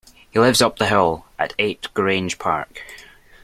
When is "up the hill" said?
0.63-1.25